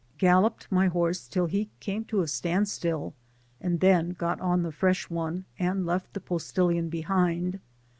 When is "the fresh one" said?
4.63-5.45